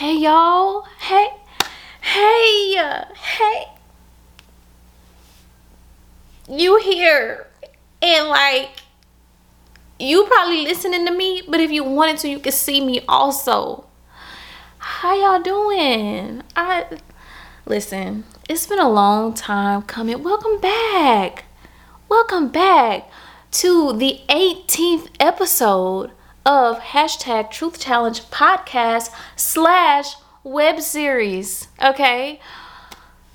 Hey 0.00 0.16
y'all. 0.16 0.86
Hey. 0.98 1.28
Hey. 2.00 3.04
Hey. 3.14 3.66
You 6.48 6.78
here. 6.78 7.46
And 8.00 8.28
like 8.28 8.70
you 9.98 10.24
probably 10.24 10.62
listening 10.62 11.04
to 11.04 11.12
me, 11.12 11.42
but 11.46 11.60
if 11.60 11.70
you 11.70 11.84
wanted 11.84 12.16
to, 12.20 12.30
you 12.30 12.38
could 12.38 12.54
see 12.54 12.80
me 12.80 13.02
also. 13.06 13.84
How 14.78 15.14
y'all 15.14 15.42
doing? 15.42 16.44
I 16.56 16.98
listen, 17.66 18.24
it's 18.48 18.66
been 18.66 18.78
a 18.78 18.88
long 18.88 19.34
time 19.34 19.82
coming. 19.82 20.22
Welcome 20.22 20.62
back. 20.62 21.44
Welcome 22.08 22.48
back 22.48 23.10
to 23.50 23.92
the 23.92 24.22
18th 24.30 25.08
episode 25.20 26.12
of 26.44 26.78
hashtag 26.80 27.50
Truth 27.50 27.80
Challenge 27.80 28.20
podcast 28.30 29.10
slash 29.36 30.14
web 30.42 30.80
series. 30.80 31.68
Okay. 31.82 32.40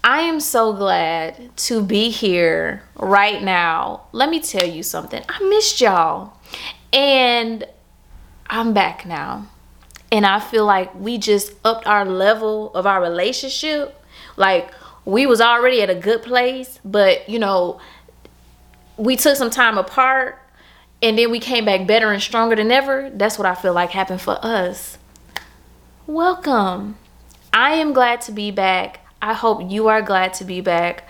I 0.03 0.21
am 0.21 0.39
so 0.39 0.71
glad 0.73 1.55
to 1.57 1.81
be 1.81 2.11
here 2.11 2.83
right 2.95 3.41
now. 3.41 4.03
Let 4.11 4.29
me 4.29 4.39
tell 4.39 4.67
you 4.67 4.83
something. 4.83 5.23
I 5.27 5.39
missed 5.49 5.81
y'all. 5.81 6.33
And 6.93 7.65
I'm 8.47 8.73
back 8.73 9.05
now. 9.05 9.47
And 10.11 10.25
I 10.25 10.39
feel 10.39 10.65
like 10.65 10.93
we 10.93 11.17
just 11.17 11.53
upped 11.65 11.87
our 11.87 12.05
level 12.05 12.71
of 12.75 12.85
our 12.85 13.01
relationship. 13.01 13.99
Like 14.37 14.71
we 15.05 15.25
was 15.25 15.41
already 15.41 15.81
at 15.81 15.89
a 15.89 15.95
good 15.95 16.21
place, 16.21 16.79
but 16.85 17.27
you 17.27 17.39
know, 17.39 17.79
we 18.97 19.15
took 19.15 19.35
some 19.35 19.49
time 19.49 19.77
apart 19.77 20.39
and 21.01 21.17
then 21.17 21.31
we 21.31 21.39
came 21.39 21.65
back 21.65 21.85
better 21.87 22.11
and 22.11 22.21
stronger 22.21 22.55
than 22.55 22.71
ever. 22.71 23.09
That's 23.13 23.37
what 23.37 23.45
I 23.45 23.55
feel 23.55 23.73
like 23.73 23.91
happened 23.91 24.21
for 24.21 24.37
us. 24.41 24.97
Welcome. 26.07 26.97
I 27.53 27.71
am 27.71 27.93
glad 27.93 28.21
to 28.21 28.31
be 28.31 28.51
back. 28.51 28.99
I 29.21 29.33
hope 29.33 29.71
you 29.71 29.87
are 29.87 30.01
glad 30.01 30.33
to 30.35 30.45
be 30.45 30.61
back. 30.61 31.07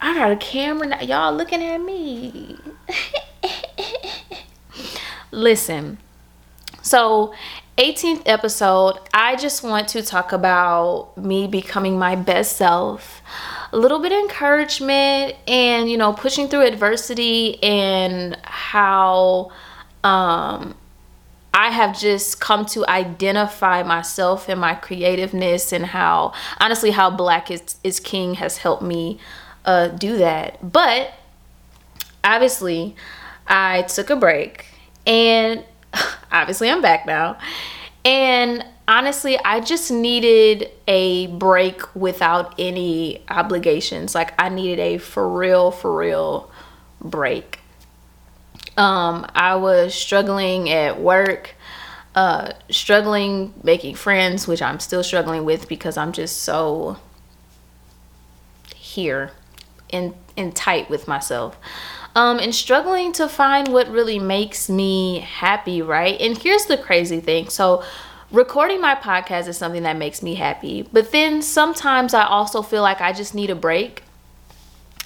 I 0.00 0.14
got 0.14 0.32
a 0.32 0.36
camera 0.36 0.88
now. 0.88 1.00
Y'all 1.00 1.34
looking 1.34 1.62
at 1.62 1.78
me. 1.78 2.56
Listen. 5.30 5.98
So, 6.82 7.34
18th 7.76 8.22
episode, 8.26 8.98
I 9.12 9.36
just 9.36 9.62
want 9.62 9.88
to 9.88 10.02
talk 10.02 10.32
about 10.32 11.16
me 11.16 11.46
becoming 11.46 11.98
my 11.98 12.16
best 12.16 12.56
self. 12.56 13.19
A 13.72 13.78
little 13.78 14.00
bit 14.00 14.12
of 14.12 14.18
encouragement 14.18 15.36
and, 15.46 15.90
you 15.90 15.96
know, 15.96 16.12
pushing 16.12 16.48
through 16.48 16.66
adversity 16.66 17.62
and 17.62 18.36
how 18.42 19.50
um 20.02 20.74
I 21.52 21.70
have 21.70 21.98
just 21.98 22.40
come 22.40 22.64
to 22.66 22.86
identify 22.86 23.82
myself 23.82 24.48
and 24.48 24.60
my 24.60 24.74
creativeness 24.74 25.72
and 25.72 25.84
how 25.84 26.32
honestly 26.58 26.90
how 26.92 27.10
black 27.10 27.50
is, 27.50 27.76
is 27.82 27.98
king 28.00 28.34
has 28.34 28.58
helped 28.58 28.82
me 28.82 29.18
uh, 29.64 29.88
do 29.88 30.16
that. 30.18 30.72
But 30.72 31.12
obviously 32.22 32.94
I 33.46 33.82
took 33.82 34.10
a 34.10 34.16
break 34.16 34.66
and 35.06 35.64
obviously 36.32 36.70
I'm 36.70 36.80
back 36.80 37.04
now. 37.04 37.36
And 38.04 38.64
honestly, 38.90 39.38
I 39.38 39.60
just 39.60 39.92
needed 39.92 40.68
a 40.88 41.28
break 41.28 41.94
without 41.94 42.56
any 42.58 43.22
obligations. 43.28 44.16
Like 44.16 44.34
I 44.38 44.48
needed 44.48 44.80
a 44.80 44.98
for 44.98 45.28
real, 45.28 45.70
for 45.70 45.96
real 45.96 46.50
break. 47.00 47.60
Um, 48.76 49.26
I 49.32 49.54
was 49.54 49.94
struggling 49.94 50.70
at 50.70 51.00
work, 51.00 51.54
uh, 52.16 52.52
struggling 52.68 53.54
making 53.62 53.94
friends, 53.94 54.48
which 54.48 54.60
I'm 54.60 54.80
still 54.80 55.04
struggling 55.04 55.44
with 55.44 55.68
because 55.68 55.96
I'm 55.96 56.10
just 56.10 56.42
so 56.42 56.96
here 58.74 59.30
and 59.92 60.14
and 60.36 60.54
tight 60.54 60.90
with 60.90 61.06
myself. 61.06 61.56
Um, 62.16 62.40
and 62.40 62.52
struggling 62.52 63.12
to 63.12 63.28
find 63.28 63.68
what 63.68 63.88
really 63.88 64.18
makes 64.18 64.68
me 64.68 65.20
happy, 65.20 65.80
right? 65.80 66.20
And 66.20 66.36
here's 66.36 66.64
the 66.64 66.76
crazy 66.76 67.20
thing. 67.20 67.48
So 67.48 67.84
recording 68.32 68.80
my 68.80 68.94
podcast 68.94 69.48
is 69.48 69.56
something 69.56 69.82
that 69.82 69.96
makes 69.96 70.22
me 70.22 70.34
happy. 70.34 70.82
But 70.92 71.12
then 71.12 71.42
sometimes 71.42 72.14
I 72.14 72.24
also 72.24 72.62
feel 72.62 72.82
like 72.82 73.00
I 73.00 73.12
just 73.12 73.34
need 73.34 73.50
a 73.50 73.54
break. 73.54 74.02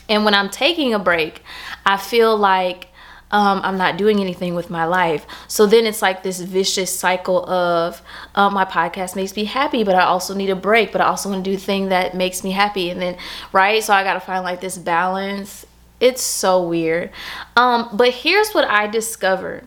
And 0.08 0.24
when 0.24 0.34
I'm 0.34 0.50
taking 0.50 0.92
a 0.92 0.98
break, 0.98 1.42
I 1.86 1.96
feel 1.96 2.36
like 2.36 2.88
um, 3.30 3.62
I'm 3.64 3.78
not 3.78 3.96
doing 3.96 4.20
anything 4.20 4.54
with 4.54 4.70
my 4.70 4.84
life. 4.84 5.26
So 5.48 5.66
then 5.66 5.86
it's 5.86 6.02
like 6.02 6.22
this 6.22 6.40
vicious 6.40 6.96
cycle 6.96 7.48
of 7.48 8.02
uh, 8.34 8.50
my 8.50 8.64
podcast 8.64 9.16
makes 9.16 9.34
me 9.34 9.44
happy, 9.44 9.82
but 9.82 9.94
I 9.94 10.04
also 10.04 10.34
need 10.34 10.50
a 10.50 10.56
break, 10.56 10.92
but 10.92 11.00
I 11.00 11.06
also 11.06 11.30
want 11.30 11.44
to 11.44 11.50
do 11.50 11.56
the 11.56 11.62
thing 11.62 11.88
that 11.88 12.14
makes 12.14 12.44
me 12.44 12.52
happy. 12.52 12.90
And 12.90 13.00
then, 13.00 13.16
right? 13.52 13.82
So 13.82 13.94
I 13.94 14.04
got 14.04 14.14
to 14.14 14.20
find 14.20 14.44
like 14.44 14.60
this 14.60 14.78
balance. 14.78 15.66
It's 15.98 16.22
so 16.22 16.62
weird. 16.62 17.10
Um, 17.56 17.88
but 17.94 18.10
here's 18.10 18.52
what 18.52 18.66
I 18.66 18.86
discovered 18.86 19.66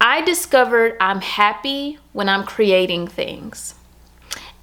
I 0.00 0.22
discovered 0.22 0.96
I'm 1.00 1.20
happy 1.20 1.98
when 2.12 2.28
I'm 2.28 2.44
creating 2.44 3.08
things. 3.08 3.74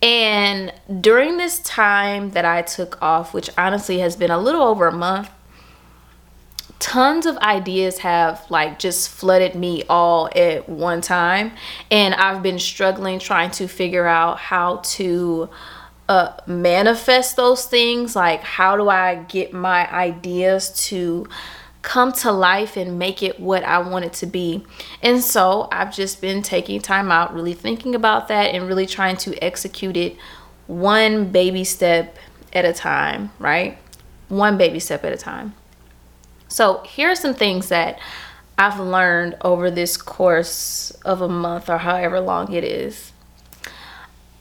And 0.02 0.74
during 1.00 1.38
this 1.38 1.60
time 1.60 2.32
that 2.32 2.44
I 2.44 2.62
took 2.62 3.02
off, 3.02 3.34
which 3.34 3.50
honestly 3.58 4.00
has 4.00 4.16
been 4.16 4.32
a 4.32 4.38
little 4.38 4.62
over 4.62 4.88
a 4.88 4.92
month, 4.92 5.30
tons 6.84 7.26
of 7.26 7.38
ideas 7.38 8.00
have 8.00 8.46
like 8.50 8.78
just 8.78 9.08
flooded 9.08 9.56
me 9.56 9.84
all 9.88 10.30
at 10.36 10.68
one 10.68 11.00
time 11.00 11.50
and 11.90 12.14
i've 12.16 12.44
been 12.44 12.60
struggling 12.60 13.20
trying 13.20 13.50
to 13.50 13.70
figure 13.70 14.06
out 14.06 14.38
how 14.38 14.76
to 14.84 15.48
uh, 16.10 16.34
manifest 16.46 17.38
those 17.38 17.64
things 17.64 18.18
like 18.18 18.42
how 18.42 18.76
do 18.76 18.90
i 18.90 19.16
get 19.30 19.54
my 19.54 19.90
ideas 19.94 20.72
to 20.88 21.26
come 21.84 22.12
to 22.12 22.32
life 22.32 22.76
and 22.78 22.98
make 22.98 23.22
it 23.22 23.40
what 23.40 23.64
i 23.64 23.78
want 23.78 24.06
it 24.06 24.14
to 24.14 24.26
be. 24.26 24.66
And 25.04 25.24
so 25.24 25.68
i've 25.72 25.94
just 25.94 26.20
been 26.22 26.42
taking 26.42 26.82
time 26.82 27.12
out 27.12 27.34
really 27.34 27.54
thinking 27.54 27.94
about 27.94 28.28
that 28.30 28.56
and 28.56 28.68
really 28.68 28.88
trying 28.88 29.18
to 29.18 29.44
execute 29.44 29.96
it 29.96 30.18
one 30.66 31.32
baby 31.32 31.64
step 31.64 32.18
at 32.54 32.66
a 32.66 32.74
time 32.74 33.32
right? 33.38 33.78
One 34.30 34.58
baby 34.58 34.80
step 34.80 35.04
at 35.04 35.14
a 35.14 35.18
time. 35.18 35.54
So, 36.48 36.82
here 36.82 37.10
are 37.10 37.16
some 37.16 37.34
things 37.34 37.70
that 37.70 38.00
I've 38.58 38.80
learned 38.80 39.36
over 39.42 39.72
this 39.72 39.98
course 39.98 40.92
of 41.04 41.22
a 41.22 41.28
month 41.28 41.70
or 41.70 41.80
however 41.80 42.20
long 42.20 42.54
it 42.54 42.64
is. 42.64 43.12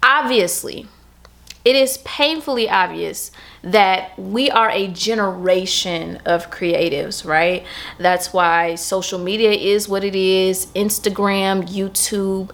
Obviously, 0.02 0.88
it 1.64 1.76
is 1.76 1.98
painfully 1.98 2.68
obvious 2.68 3.30
that 3.62 4.18
we 4.18 4.50
are 4.50 4.70
a 4.70 4.88
generation 4.88 6.16
of 6.24 6.50
creatives, 6.50 7.24
right? 7.24 7.64
That's 7.98 8.32
why 8.32 8.74
social 8.74 9.18
media 9.18 9.52
is 9.52 9.88
what 9.88 10.02
it 10.02 10.16
is 10.16 10.66
Instagram, 10.74 11.68
YouTube. 11.68 12.50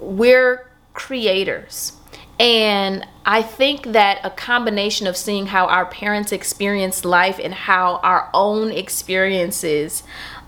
We're 0.00 0.70
creators. 0.94 1.92
And 2.38 3.06
I 3.24 3.42
think 3.42 3.92
that 3.92 4.20
a 4.22 4.30
combination 4.30 5.06
of 5.06 5.16
seeing 5.16 5.46
how 5.46 5.66
our 5.66 5.86
parents 5.86 6.32
experience 6.32 7.04
life 7.04 7.40
and 7.42 7.52
how 7.52 7.96
our 8.02 8.30
own 8.34 8.70
experiences 8.70 10.02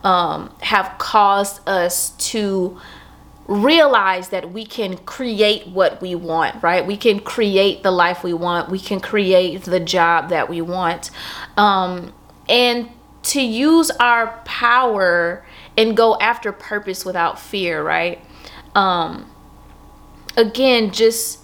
um, 0.04 0.54
have 0.60 0.96
caused 0.98 1.66
us 1.68 2.10
to 2.30 2.78
realize 3.48 4.28
that 4.28 4.52
we 4.52 4.64
can 4.66 4.98
create 4.98 5.66
what 5.66 6.00
we 6.02 6.14
want, 6.14 6.62
right? 6.62 6.86
We 6.86 6.98
can 6.98 7.18
create 7.18 7.82
the 7.82 7.90
life 7.90 8.22
we 8.22 8.34
want, 8.34 8.68
we 8.68 8.78
can 8.78 9.00
create 9.00 9.62
the 9.62 9.80
job 9.80 10.28
that 10.28 10.48
we 10.48 10.60
want. 10.60 11.10
Um, 11.56 12.12
and 12.48 12.90
to 13.22 13.40
use 13.40 13.90
our 13.92 14.40
power 14.44 15.44
and 15.76 15.96
go 15.96 16.16
after 16.20 16.52
purpose 16.52 17.04
without 17.04 17.40
fear, 17.40 17.82
right? 17.82 18.22
Um, 18.74 19.30
again, 20.36 20.92
just 20.92 21.40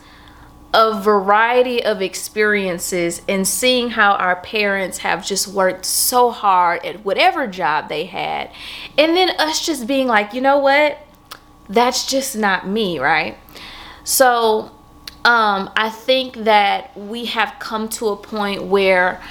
a 0.75 1.01
variety 1.01 1.85
of 1.85 2.03
experiences 2.03 3.23
and 3.29 3.47
seeing 3.47 3.91
how 3.91 4.15
our 4.15 4.37
parents 4.37 4.99
have 4.99 5.25
just 5.25 5.47
worked 5.47 5.85
so 5.85 6.31
hard 6.31 6.85
at 6.85 7.05
whatever 7.05 7.47
job 7.47 7.89
they 7.89 8.07
had. 8.07 8.51
And 8.99 9.17
then 9.17 9.31
us 9.39 9.65
just 9.65 9.87
being 9.87 10.09
like, 10.09 10.35
you 10.35 10.41
know 10.41 10.59
what? 10.59 10.99
That's 11.69 12.07
just 12.07 12.37
not 12.37 12.69
me, 12.69 12.99
right? 12.99 13.39
So 14.05 14.71
um, 15.25 15.71
I 15.75 15.89
think 15.91 16.45
that 16.45 16.97
we 16.97 17.25
have 17.27 17.55
come 17.59 17.89
to 17.91 18.09
a 18.09 18.17
point 18.17 18.65
where 18.65 19.23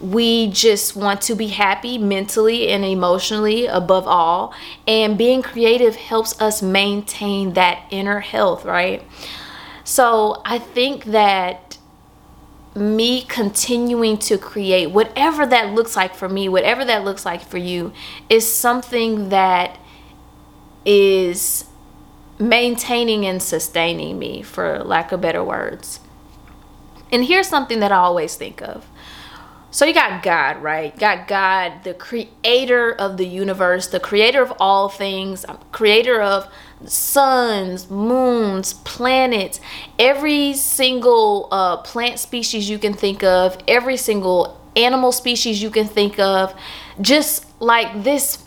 we 0.00 0.50
just 0.50 0.96
want 0.96 1.20
to 1.22 1.34
be 1.34 1.48
happy 1.48 1.96
mentally 1.96 2.68
and 2.68 2.84
emotionally 2.84 3.66
above 3.66 4.08
all. 4.08 4.52
And 4.86 5.16
being 5.16 5.42
creative 5.42 5.94
helps 5.94 6.40
us 6.40 6.62
maintain 6.62 7.52
that 7.52 7.84
inner 7.90 8.20
health, 8.20 8.64
right? 8.64 9.02
So 9.84 10.42
I 10.44 10.58
think 10.58 11.04
that 11.04 11.78
me 12.74 13.22
continuing 13.22 14.16
to 14.16 14.38
create 14.38 14.86
whatever 14.86 15.46
that 15.46 15.74
looks 15.74 15.94
like 15.94 16.14
for 16.14 16.28
me, 16.28 16.48
whatever 16.48 16.84
that 16.86 17.04
looks 17.04 17.26
like 17.26 17.42
for 17.42 17.58
you, 17.58 17.92
is 18.30 18.50
something 18.50 19.28
that 19.28 19.78
is 20.84 21.66
maintaining 22.38 23.26
and 23.26 23.42
sustaining 23.42 24.18
me, 24.18 24.42
for 24.42 24.78
lack 24.80 25.12
of 25.12 25.20
better 25.20 25.44
words. 25.44 26.00
And 27.10 27.24
here's 27.24 27.48
something 27.48 27.80
that 27.80 27.92
I 27.92 27.96
always 27.96 28.36
think 28.36 28.62
of. 28.62 28.86
So 29.70 29.86
you 29.86 29.94
got 29.94 30.22
God, 30.22 30.62
right? 30.62 30.92
You 30.92 31.00
got 31.00 31.26
God, 31.26 31.84
the 31.84 31.94
creator 31.94 32.92
of 32.92 33.16
the 33.16 33.26
universe, 33.26 33.86
the 33.88 34.00
creator 34.00 34.42
of 34.42 34.52
all 34.60 34.90
things, 34.90 35.46
creator 35.72 36.20
of 36.20 36.52
suns, 36.84 37.88
moons, 37.90 38.74
planets, 38.74 39.60
every 39.98 40.52
single 40.52 41.48
uh, 41.50 41.78
plant 41.78 42.18
species 42.18 42.68
you 42.68 42.78
can 42.78 42.92
think 42.92 43.24
of, 43.24 43.56
every 43.66 43.96
single 43.96 44.60
animal 44.76 45.10
species 45.10 45.62
you 45.62 45.70
can 45.70 45.86
think 45.86 46.18
of, 46.18 46.54
just 47.00 47.46
like 47.60 48.04
this 48.04 48.44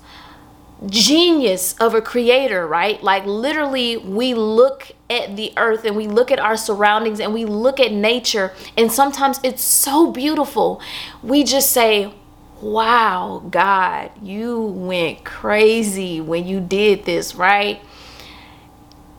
genius 0.87 1.73
of 1.79 1.93
a 1.93 2.01
creator, 2.01 2.67
right? 2.67 3.01
Like 3.01 3.25
literally 3.25 3.97
we 3.97 4.33
look 4.33 4.91
at 5.09 5.35
the 5.35 5.53
earth 5.57 5.85
and 5.85 5.95
we 5.95 6.07
look 6.07 6.31
at 6.31 6.39
our 6.39 6.57
surroundings 6.57 7.19
and 7.19 7.33
we 7.33 7.45
look 7.45 7.79
at 7.79 7.91
nature 7.91 8.53
and 8.77 8.91
sometimes 8.91 9.39
it's 9.43 9.63
so 9.63 10.11
beautiful. 10.11 10.81
We 11.23 11.43
just 11.43 11.71
say, 11.71 12.13
"Wow, 12.61 13.43
God, 13.49 14.11
you 14.21 14.61
went 14.61 15.23
crazy 15.23 16.19
when 16.21 16.45
you 16.45 16.59
did 16.59 17.05
this," 17.05 17.35
right? 17.35 17.81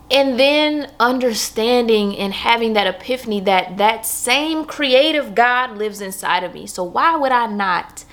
And 0.09 0.39
then 0.39 0.93
understanding 1.01 2.17
and 2.17 2.33
having 2.33 2.75
that 2.75 2.87
epiphany 2.87 3.41
that 3.41 3.77
that 3.79 4.07
same 4.07 4.65
creative 4.65 5.35
God 5.35 5.77
lives 5.77 6.01
inside 6.01 6.45
of 6.45 6.55
me. 6.55 6.67
So 6.67 6.85
why 6.85 7.17
would 7.17 7.33
I 7.33 7.47
not 7.47 8.05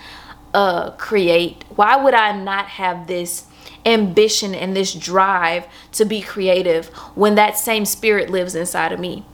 uh, 0.53 0.91
create? 0.91 1.63
Why 1.75 1.95
would 1.95 2.13
I 2.13 2.37
not 2.37 2.65
have 2.65 3.07
this 3.07 3.45
ambition 3.85 4.55
and 4.55 4.75
this 4.75 4.93
drive 4.93 5.67
to 5.93 6.05
be 6.05 6.21
creative 6.21 6.87
when 7.15 7.35
that 7.35 7.57
same 7.57 7.85
spirit 7.85 8.29
lives 8.29 8.55
inside 8.55 8.91
of 8.91 8.99
me? 8.99 9.25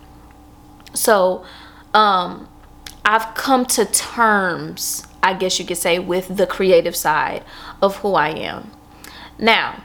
So, 0.94 1.46
um, 1.94 2.48
I've 3.06 3.34
come 3.34 3.66
to 3.68 3.86
terms, 3.86 5.08
I 5.24 5.34
guess 5.34 5.60
you 5.60 5.66
could 5.66 5.78
say, 5.78 6.00
with 6.00 6.38
the 6.38 6.46
creative 6.46 6.96
side 6.96 7.44
of 7.82 7.98
who 7.98 8.14
I 8.14 8.30
am. 8.30 8.72
Now, 9.38 9.84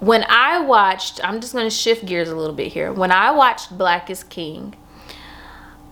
when 0.00 0.24
I 0.28 0.60
watched, 0.60 1.20
I'm 1.22 1.40
just 1.40 1.52
going 1.52 1.66
to 1.66 1.70
shift 1.70 2.04
gears 2.06 2.28
a 2.28 2.36
little 2.36 2.54
bit 2.54 2.72
here. 2.72 2.92
When 2.92 3.12
I 3.12 3.30
watched 3.30 3.76
Black 3.76 4.10
is 4.10 4.24
King, 4.24 4.74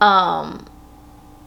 um, 0.00 0.66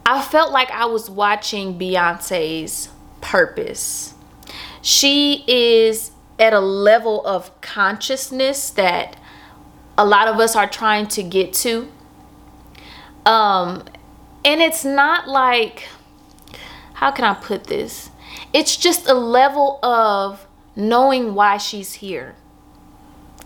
I 0.06 0.22
felt 0.22 0.52
like 0.52 0.72
I 0.72 0.86
was 0.86 1.10
watching 1.10 1.78
Beyonce's 1.78 2.90
purpose. 3.22 4.14
She 4.82 5.44
is 5.48 6.12
at 6.40 6.54
a 6.54 6.60
level 6.60 7.26
of 7.26 7.60
consciousness 7.62 8.72
that 8.72 9.16
a 9.98 10.06
lot 10.06 10.28
of 10.28 10.40
us 10.40 10.56
are 10.56 10.68
trying 10.68 11.08
to 11.08 11.22
get 11.22 11.54
to. 11.54 11.92
Um, 13.26 13.86
and 14.44 14.60
it's 14.60 14.84
not 14.84 15.28
like, 15.28 15.88
how 16.94 17.12
can 17.12 17.26
I 17.26 17.36
put 17.36 17.66
this? 17.66 18.10
It's 18.54 18.76
just 18.76 19.08
a 19.08 19.14
level 19.14 19.80
of 19.84 20.48
knowing 20.76 21.36
why 21.36 21.58
she's 21.58 21.94
here 21.94 22.36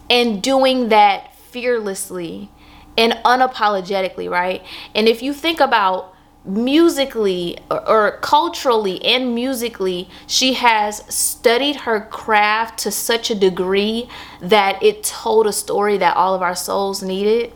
and 0.09 0.41
doing 0.41 0.89
that 0.89 1.35
fearlessly 1.35 2.49
and 2.97 3.13
unapologetically, 3.25 4.29
right? 4.29 4.63
And 4.93 5.09
if 5.09 5.21
you 5.21 5.33
think 5.33 5.59
about 5.59 6.14
musically 6.45 7.57
or, 7.71 7.87
or, 7.89 8.11
culturally 8.19 9.03
and 9.03 9.33
musically, 9.33 10.07
she 10.27 10.53
has 10.53 11.03
studied 11.13 11.75
her 11.77 12.01
craft 12.01 12.79
to 12.79 12.91
such 12.91 13.31
a 13.31 13.35
degree 13.35 14.07
that 14.41 14.81
it 14.83 15.03
told 15.03 15.47
a 15.47 15.53
story 15.53 15.97
that 15.97 16.15
all 16.15 16.35
of 16.35 16.41
our 16.41 16.55
souls 16.55 17.01
needed. 17.01 17.51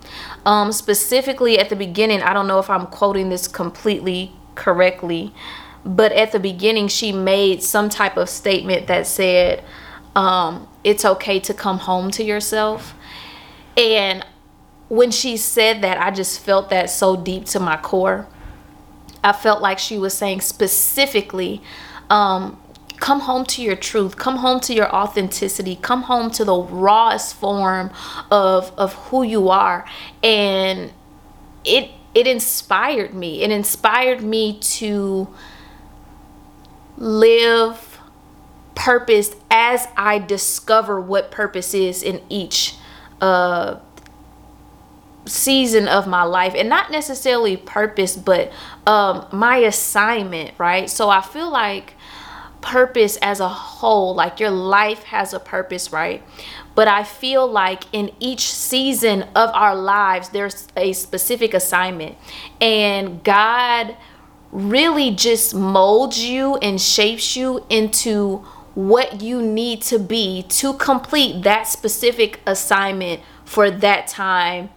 Um, 0.46 0.72
specifically 0.72 1.60
at 1.60 1.70
the 1.70 1.76
beginning, 1.76 2.22
I 2.24 2.34
don't 2.34 2.48
know 2.48 2.60
if 2.60 2.70
I'm 2.70 2.88
quoting 2.88 3.30
this 3.30 3.48
completely 3.48 4.34
correctly, 4.56 5.34
but 5.86 6.12
at 6.12 6.32
the 6.32 6.40
beginning, 6.40 6.88
she 6.88 7.12
made 7.12 7.62
some 7.62 7.90
type 7.90 8.18
of 8.18 8.28
statement 8.28 8.88
that 8.88 9.06
said, 9.06 9.64
um, 10.16 10.68
It's 10.84 11.06
okay 11.06 11.40
to 11.42 11.54
come 11.54 11.78
home 11.78 12.10
to 12.12 12.24
yourself. 12.24 12.96
And 13.78 14.26
when 14.90 15.12
she 15.12 15.38
said 15.38 15.84
that, 15.84 16.02
I 16.02 16.10
just 16.10 16.40
felt 16.40 16.70
that 16.72 16.90
so 16.90 17.16
deep 17.16 17.46
to 17.46 17.60
my 17.60 17.78
core 17.78 18.28
I 19.24 19.34
felt 19.34 19.62
like 19.62 19.80
she 19.80 19.98
was 19.98 20.14
saying 20.14 20.42
specifically, 20.42 21.62
um, 22.10 22.60
come 23.00 23.22
home 23.22 23.46
to 23.46 23.62
your 23.62 23.76
truth, 23.76 24.18
come 24.18 24.38
home 24.38 24.60
to 24.62 24.74
your 24.74 24.94
authenticity, 24.94 25.78
come 25.82 26.04
home 26.04 26.30
to 26.32 26.46
the 26.46 26.56
rawest 26.56 27.36
form 27.36 27.92
of 28.32 28.72
of 28.78 28.94
who 28.94 29.24
you 29.24 29.50
are. 29.50 29.86
And 30.24 30.92
it 31.64 31.92
it 32.14 32.28
inspired 32.28 33.14
me. 33.14 33.42
It 33.42 33.52
inspired 33.52 34.22
me 34.22 34.60
to 34.60 35.28
live 36.98 38.00
purpose 38.76 39.36
as 39.52 39.88
I 39.96 40.20
discover 40.20 41.00
what 41.00 41.32
purpose 41.32 41.74
is 41.74 42.02
in 42.04 42.22
each 42.30 42.76
uh 43.22 43.78
season 45.30 45.88
of 45.88 46.08
my 46.08 46.24
life 46.24 46.54
and 46.56 46.68
not 46.68 46.92
necessarily 46.92 47.56
purpose 47.56 48.16
but 48.16 48.52
um 48.88 49.26
my 49.32 49.58
assignment 49.58 50.52
right? 50.58 50.90
So 50.90 51.10
i 51.10 51.22
feel 51.22 51.50
like 51.50 51.94
purpose 52.62 53.18
as 53.22 53.40
a 53.40 53.48
whole 53.48 54.14
like 54.14 54.40
your 54.40 54.50
life 54.50 55.04
has 55.04 55.34
a 55.34 55.40
purpose 55.40 55.92
right? 55.94 56.24
But 56.76 56.88
i 56.88 57.04
feel 57.04 57.48
like 57.48 57.84
in 57.94 58.12
each 58.20 58.52
season 58.52 59.24
of 59.36 59.50
our 59.54 59.76
lives 59.76 60.30
there's 60.30 60.68
a 60.76 60.94
specific 60.94 61.54
assignment. 61.54 62.18
And 62.60 63.24
god 63.24 63.96
really 64.52 65.12
just 65.12 65.54
molds 65.54 66.24
you 66.24 66.58
and 66.58 66.82
shapes 66.82 67.36
you 67.36 67.64
into 67.70 68.38
what 68.76 69.22
you 69.22 69.42
need 69.42 69.82
to 69.82 70.00
be 70.00 70.44
to 70.44 70.74
complete 70.74 71.44
that 71.44 71.68
specific 71.68 72.40
assignment 72.46 73.22
for 73.44 73.70
that 73.70 74.08
time 74.08 74.70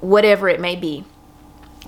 whatever 0.00 0.48
it 0.48 0.60
may 0.60 0.76
be. 0.76 1.04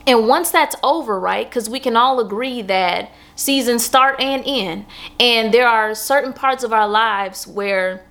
And 0.07 0.27
once 0.27 0.51
that's 0.51 0.75
over, 0.83 1.21
right? 1.21 1.49
Because 1.49 1.69
we 1.69 1.81
can 1.81 1.97
all 1.97 2.19
agree 2.19 2.63
that 2.63 3.11
seasons 3.37 3.85
start 3.85 4.19
and 4.21 4.43
end. 4.47 4.87
And 5.21 5.53
there 5.53 5.69
are 5.69 5.95
certain 5.95 6.33
parts 6.33 6.65
of 6.65 6.73
our 6.73 6.89
lives 6.89 7.47
where 7.47 8.05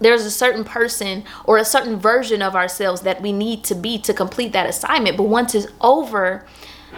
there's 0.00 0.24
a 0.26 0.30
certain 0.30 0.64
person 0.64 1.24
or 1.44 1.56
a 1.56 1.64
certain 1.64 1.98
version 1.98 2.42
of 2.42 2.54
ourselves 2.54 3.02
that 3.02 3.22
we 3.22 3.32
need 3.32 3.64
to 3.64 3.74
be 3.74 3.98
to 4.00 4.12
complete 4.12 4.52
that 4.52 4.68
assignment. 4.68 5.16
But 5.16 5.24
once 5.24 5.54
it's 5.54 5.66
over, 5.80 6.44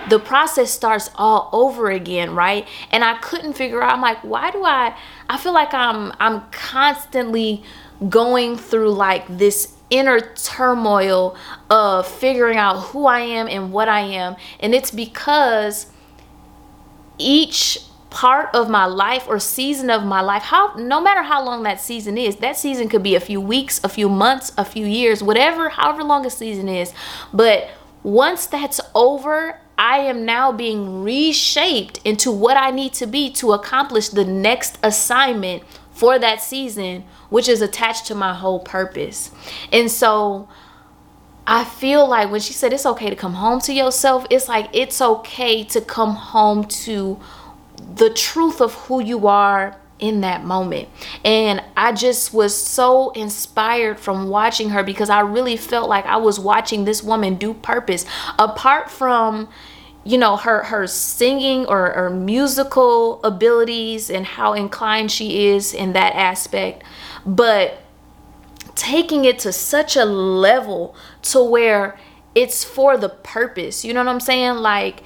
the 0.08 0.18
process 0.18 0.70
starts 0.70 1.10
all 1.14 1.48
over 1.52 1.90
again, 1.90 2.34
right? 2.34 2.66
And 2.90 3.04
I 3.04 3.18
couldn't 3.18 3.54
figure 3.54 3.82
out, 3.82 3.94
I'm 3.94 4.00
like, 4.00 4.18
why 4.24 4.50
do 4.50 4.64
I 4.64 4.96
I 5.28 5.38
feel 5.38 5.52
like 5.52 5.72
I'm 5.72 6.12
I'm 6.20 6.42
constantly 6.50 7.62
going 8.08 8.56
through 8.56 8.92
like 8.92 9.24
this 9.28 9.75
inner 9.90 10.20
turmoil 10.20 11.36
of 11.70 12.06
figuring 12.06 12.58
out 12.58 12.78
who 12.88 13.06
I 13.06 13.20
am 13.20 13.48
and 13.48 13.72
what 13.72 13.88
I 13.88 14.00
am. 14.00 14.36
And 14.60 14.74
it's 14.74 14.90
because 14.90 15.86
each 17.18 17.78
part 18.10 18.54
of 18.54 18.68
my 18.68 18.86
life 18.86 19.26
or 19.28 19.38
season 19.38 19.90
of 19.90 20.02
my 20.02 20.20
life 20.20 20.42
how 20.42 20.72
no 20.76 21.00
matter 21.00 21.22
how 21.22 21.44
long 21.44 21.64
that 21.64 21.78
season 21.78 22.16
is 22.16 22.36
that 22.36 22.56
season 22.56 22.88
could 22.88 23.02
be 23.02 23.14
a 23.14 23.20
few 23.20 23.40
weeks 23.40 23.80
a 23.84 23.88
few 23.88 24.08
months 24.08 24.52
a 24.56 24.64
few 24.64 24.86
years 24.86 25.22
whatever 25.22 25.68
however 25.68 26.02
long 26.02 26.24
a 26.24 26.30
season 26.30 26.68
is 26.68 26.94
but 27.34 27.68
once 28.02 28.46
that's 28.46 28.80
over 28.94 29.60
I 29.78 29.98
am 29.98 30.24
now 30.24 30.52
being 30.52 31.02
reshaped 31.02 31.98
into 32.04 32.30
what 32.30 32.56
I 32.56 32.70
need 32.70 32.94
to 32.94 33.06
be 33.06 33.30
to 33.32 33.52
accomplish 33.52 34.08
the 34.08 34.24
next 34.24 34.78
assignment 34.82 35.62
for 35.96 36.18
that 36.18 36.42
season, 36.42 37.04
which 37.30 37.48
is 37.48 37.62
attached 37.62 38.04
to 38.04 38.14
my 38.14 38.34
whole 38.34 38.60
purpose. 38.60 39.30
And 39.72 39.90
so 39.90 40.46
I 41.46 41.64
feel 41.64 42.06
like 42.06 42.30
when 42.30 42.42
she 42.42 42.52
said 42.52 42.74
it's 42.74 42.84
okay 42.84 43.08
to 43.08 43.16
come 43.16 43.32
home 43.32 43.60
to 43.60 43.72
yourself, 43.72 44.26
it's 44.28 44.46
like 44.46 44.68
it's 44.74 45.00
okay 45.00 45.64
to 45.64 45.80
come 45.80 46.14
home 46.14 46.64
to 46.84 47.18
the 47.94 48.10
truth 48.10 48.60
of 48.60 48.74
who 48.74 49.02
you 49.02 49.26
are 49.26 49.80
in 49.98 50.20
that 50.20 50.44
moment. 50.44 50.90
And 51.24 51.64
I 51.78 51.92
just 51.92 52.34
was 52.34 52.54
so 52.54 53.08
inspired 53.12 53.98
from 53.98 54.28
watching 54.28 54.68
her 54.70 54.82
because 54.82 55.08
I 55.08 55.20
really 55.20 55.56
felt 55.56 55.88
like 55.88 56.04
I 56.04 56.18
was 56.18 56.38
watching 56.38 56.84
this 56.84 57.02
woman 57.02 57.36
do 57.36 57.54
purpose 57.54 58.04
apart 58.38 58.90
from 58.90 59.48
you 60.06 60.16
know 60.16 60.36
her 60.36 60.62
her 60.64 60.86
singing 60.86 61.66
or, 61.66 61.94
or 61.94 62.10
musical 62.10 63.22
abilities 63.24 64.08
and 64.08 64.24
how 64.24 64.52
inclined 64.52 65.10
she 65.10 65.46
is 65.48 65.74
in 65.74 65.92
that 65.94 66.14
aspect. 66.14 66.84
But 67.24 67.82
taking 68.74 69.24
it 69.24 69.38
to 69.40 69.52
such 69.52 69.96
a 69.96 70.04
level 70.04 70.94
to 71.22 71.42
where 71.42 71.98
it's 72.34 72.62
for 72.62 72.98
the 72.98 73.08
purpose 73.08 73.84
you 73.84 73.94
know 73.94 74.04
what 74.04 74.10
i'm 74.10 74.20
saying? 74.20 74.56
Like 74.56 75.02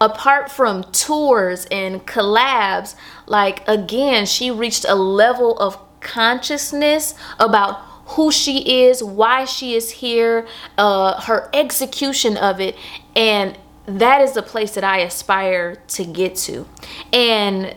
apart 0.00 0.50
from 0.50 0.84
tours 0.92 1.66
and 1.70 2.06
collabs 2.06 2.94
like 3.26 3.66
again 3.66 4.26
she 4.26 4.50
reached 4.50 4.84
a 4.86 4.94
level 4.94 5.58
of 5.58 5.78
consciousness 6.00 7.14
about 7.38 7.80
who 8.06 8.30
she 8.30 8.84
is, 8.84 9.02
why 9.02 9.44
she 9.44 9.74
is 9.74 9.90
here, 9.90 10.46
uh, 10.76 11.20
her 11.22 11.48
execution 11.54 12.36
of 12.36 12.60
it, 12.60 12.76
and 13.16 13.56
that 13.86 14.20
is 14.20 14.32
the 14.32 14.42
place 14.42 14.74
that 14.74 14.84
I 14.84 14.98
aspire 14.98 15.76
to 15.88 16.04
get 16.04 16.36
to. 16.36 16.66
And 17.12 17.74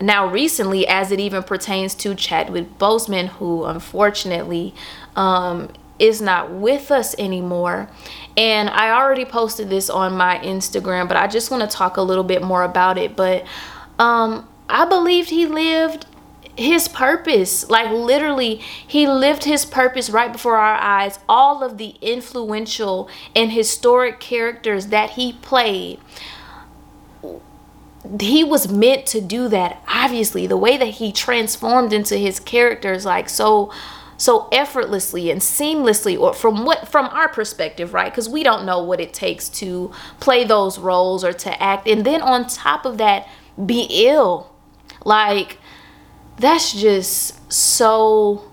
now, 0.00 0.26
recently, 0.26 0.86
as 0.86 1.12
it 1.12 1.20
even 1.20 1.42
pertains 1.42 1.94
to 1.96 2.14
Chadwick 2.14 2.78
Boseman, 2.78 3.28
who 3.28 3.64
unfortunately 3.64 4.74
um, 5.14 5.70
is 5.98 6.22
not 6.22 6.50
with 6.50 6.90
us 6.90 7.14
anymore. 7.18 7.88
And 8.36 8.70
I 8.70 8.90
already 8.92 9.26
posted 9.26 9.68
this 9.68 9.90
on 9.90 10.16
my 10.16 10.38
Instagram, 10.38 11.06
but 11.06 11.18
I 11.18 11.26
just 11.26 11.50
want 11.50 11.68
to 11.68 11.76
talk 11.76 11.98
a 11.98 12.02
little 12.02 12.24
bit 12.24 12.42
more 12.42 12.62
about 12.62 12.96
it. 12.96 13.14
But 13.14 13.44
um, 13.98 14.48
I 14.68 14.86
believed 14.86 15.28
he 15.28 15.46
lived 15.46 16.06
his 16.60 16.88
purpose. 16.88 17.68
Like 17.68 17.90
literally, 17.90 18.56
he 18.86 19.08
lived 19.08 19.44
his 19.44 19.64
purpose 19.64 20.10
right 20.10 20.32
before 20.32 20.56
our 20.56 20.78
eyes. 20.78 21.18
All 21.28 21.62
of 21.64 21.78
the 21.78 21.96
influential 22.02 23.08
and 23.34 23.50
historic 23.50 24.20
characters 24.20 24.88
that 24.88 25.10
he 25.10 25.32
played. 25.32 25.98
He 28.20 28.44
was 28.44 28.70
meant 28.70 29.06
to 29.06 29.20
do 29.20 29.48
that. 29.48 29.82
Obviously, 29.88 30.46
the 30.46 30.56
way 30.56 30.76
that 30.76 30.94
he 30.94 31.12
transformed 31.12 31.92
into 31.92 32.16
his 32.16 32.38
characters, 32.40 33.04
like 33.04 33.28
so 33.28 33.72
so 34.16 34.48
effortlessly 34.52 35.30
and 35.30 35.40
seamlessly 35.40 36.18
or 36.18 36.34
from 36.34 36.66
what 36.66 36.86
from 36.86 37.06
our 37.06 37.26
perspective 37.26 37.94
right 37.94 38.12
because 38.12 38.28
we 38.28 38.42
don't 38.42 38.66
know 38.66 38.82
what 38.82 39.00
it 39.00 39.14
takes 39.14 39.48
to 39.48 39.90
play 40.20 40.44
those 40.44 40.78
roles 40.78 41.24
or 41.24 41.32
to 41.32 41.62
act 41.62 41.88
and 41.88 42.04
then 42.04 42.20
on 42.20 42.46
top 42.46 42.84
of 42.84 42.98
that 42.98 43.26
be 43.64 43.86
ill 43.90 44.52
like 45.06 45.56
that's 46.40 46.72
just 46.72 47.52
so 47.52 48.50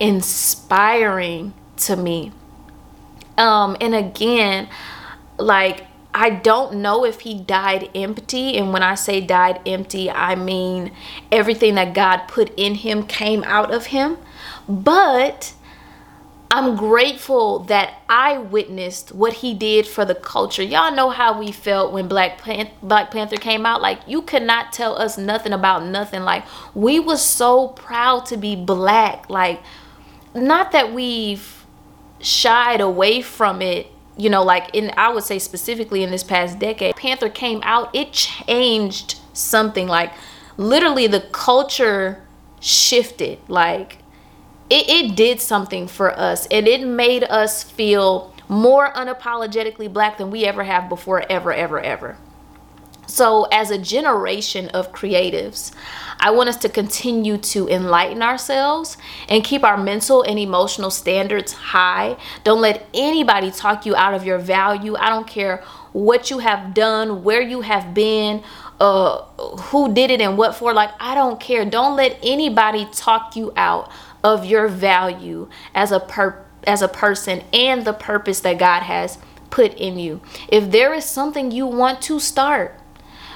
inspiring 0.00 1.52
to 1.76 1.96
me. 1.96 2.32
Um, 3.36 3.76
and 3.80 3.94
again, 3.94 4.68
like 5.38 5.86
I 6.14 6.30
don't 6.30 6.76
know 6.76 7.04
if 7.04 7.20
he 7.20 7.34
died 7.34 7.90
empty. 7.94 8.56
And 8.56 8.72
when 8.72 8.82
I 8.82 8.94
say 8.94 9.20
died 9.20 9.60
empty, 9.66 10.10
I 10.10 10.34
mean 10.34 10.92
everything 11.30 11.74
that 11.74 11.92
God 11.92 12.26
put 12.28 12.50
in 12.56 12.76
him 12.76 13.06
came 13.06 13.44
out 13.44 13.72
of 13.72 13.86
him. 13.86 14.16
But 14.66 15.52
I'm 16.50 16.76
grateful 16.76 17.60
that 17.64 18.02
I 18.08 18.38
witnessed 18.38 19.12
what 19.12 19.34
he 19.34 19.52
did 19.52 19.86
for 19.86 20.04
the 20.04 20.14
culture. 20.14 20.62
Y'all 20.62 20.94
know 20.94 21.10
how 21.10 21.38
we 21.38 21.50
felt 21.50 21.92
when 21.92 22.06
Black 22.06 22.38
Pan- 22.38 22.70
Black 22.82 23.10
Panther 23.10 23.36
came 23.36 23.66
out. 23.66 23.82
Like 23.82 24.00
you 24.06 24.22
could 24.22 24.42
not 24.42 24.72
tell 24.72 24.96
us 24.96 25.18
nothing 25.18 25.52
about 25.52 25.84
nothing. 25.84 26.22
Like 26.22 26.44
we 26.74 27.00
was 27.00 27.24
so 27.24 27.68
proud 27.68 28.26
to 28.26 28.36
be 28.36 28.54
black. 28.54 29.28
Like 29.28 29.60
not 30.34 30.72
that 30.72 30.92
we've 30.92 31.64
shied 32.20 32.80
away 32.80 33.22
from 33.22 33.60
it, 33.60 33.88
you 34.16 34.30
know, 34.30 34.44
like 34.44 34.72
in 34.72 34.92
I 34.96 35.12
would 35.12 35.24
say 35.24 35.40
specifically 35.40 36.04
in 36.04 36.10
this 36.12 36.24
past 36.24 36.58
decade. 36.60 36.94
Panther 36.94 37.28
came 37.28 37.60
out, 37.64 37.94
it 37.94 38.12
changed 38.12 39.18
something 39.32 39.88
like 39.88 40.12
literally 40.56 41.08
the 41.08 41.20
culture 41.20 42.22
shifted. 42.60 43.40
Like 43.48 43.98
it, 44.70 44.88
it 44.88 45.16
did 45.16 45.40
something 45.40 45.86
for 45.86 46.16
us 46.18 46.46
and 46.46 46.66
it 46.66 46.86
made 46.86 47.24
us 47.24 47.62
feel 47.62 48.34
more 48.48 48.92
unapologetically 48.92 49.92
black 49.92 50.18
than 50.18 50.30
we 50.30 50.44
ever 50.44 50.64
have 50.64 50.88
before, 50.88 51.24
ever, 51.30 51.52
ever, 51.52 51.80
ever. 51.80 52.16
So, 53.08 53.44
as 53.52 53.70
a 53.70 53.78
generation 53.78 54.68
of 54.70 54.92
creatives, 54.92 55.72
I 56.18 56.32
want 56.32 56.48
us 56.48 56.56
to 56.58 56.68
continue 56.68 57.36
to 57.38 57.68
enlighten 57.68 58.20
ourselves 58.20 58.96
and 59.28 59.44
keep 59.44 59.62
our 59.62 59.76
mental 59.76 60.22
and 60.22 60.38
emotional 60.38 60.90
standards 60.90 61.52
high. 61.52 62.16
Don't 62.42 62.60
let 62.60 62.88
anybody 62.92 63.52
talk 63.52 63.86
you 63.86 63.94
out 63.94 64.14
of 64.14 64.24
your 64.24 64.38
value. 64.38 64.96
I 64.96 65.08
don't 65.08 65.26
care 65.26 65.62
what 65.92 66.30
you 66.30 66.38
have 66.38 66.74
done, 66.74 67.22
where 67.22 67.40
you 67.40 67.60
have 67.60 67.94
been, 67.94 68.42
uh, 68.80 69.22
who 69.22 69.94
did 69.94 70.10
it 70.10 70.20
and 70.20 70.36
what 70.36 70.56
for. 70.56 70.74
Like, 70.74 70.90
I 70.98 71.14
don't 71.14 71.38
care. 71.38 71.64
Don't 71.64 71.96
let 71.96 72.18
anybody 72.24 72.88
talk 72.92 73.36
you 73.36 73.52
out 73.56 73.90
of 74.22 74.44
your 74.44 74.68
value 74.68 75.48
as 75.74 75.92
a 75.92 76.00
per 76.00 76.44
as 76.66 76.82
a 76.82 76.88
person 76.88 77.42
and 77.52 77.84
the 77.84 77.92
purpose 77.92 78.40
that 78.40 78.58
God 78.58 78.82
has 78.82 79.18
put 79.50 79.74
in 79.74 79.98
you. 79.98 80.20
If 80.48 80.70
there 80.70 80.92
is 80.92 81.04
something 81.04 81.50
you 81.50 81.66
want 81.66 82.02
to 82.02 82.18
start, 82.18 82.80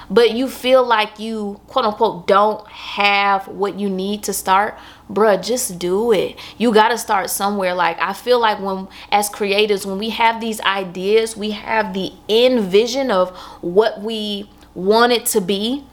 but 0.09 0.31
you 0.31 0.49
feel 0.49 0.83
like 0.85 1.19
you 1.19 1.61
quote 1.67 1.85
unquote 1.85 2.27
don't 2.27 2.67
have 2.67 3.47
what 3.47 3.79
you 3.79 3.89
need 3.89 4.23
to 4.23 4.33
start, 4.33 4.77
bruh, 5.09 5.41
just 5.41 5.79
do 5.79 6.11
it. 6.11 6.37
You 6.57 6.73
got 6.73 6.89
to 6.89 6.97
start 6.97 7.29
somewhere. 7.29 7.73
Like, 7.73 7.97
I 7.99 8.11
feel 8.11 8.39
like 8.39 8.59
when, 8.59 8.89
as 9.09 9.29
creators, 9.29 9.85
when 9.85 9.97
we 9.97 10.09
have 10.09 10.41
these 10.41 10.59
ideas, 10.61 11.37
we 11.37 11.51
have 11.51 11.93
the 11.93 12.11
end 12.27 12.65
vision 12.65 13.09
of 13.09 13.29
what 13.61 14.01
we 14.01 14.49
want 14.75 15.13
it 15.13 15.25
to 15.27 15.39
be 15.39 15.85